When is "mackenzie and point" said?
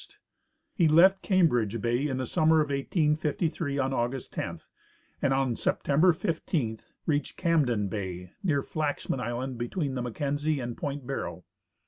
10.01-11.05